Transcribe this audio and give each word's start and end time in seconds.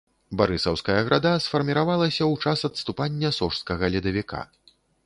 Барысаўская 0.41 0.95
града 1.09 1.33
сфарміравалася 1.45 2.23
ў 2.31 2.35
час 2.57 2.67
адступання 2.71 3.35
сожскага 3.41 3.83
ледавіка. 3.97 4.47